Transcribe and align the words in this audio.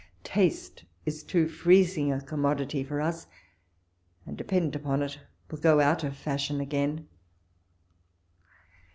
Taste 0.23 0.83
is 1.05 1.21
too 1.21 1.47
freezing 1.47 2.11
a 2.11 2.19
commodity 2.21 2.83
for 2.83 2.99
us, 2.99 3.27
and, 4.25 4.35
depend 4.35 4.75
upon 4.75 5.03
it, 5.03 5.19
will 5.51 5.59
go 5.59 5.79
out 5.79 6.03
of 6.03 6.17
fashion 6.17 6.59
again. 6.59 7.07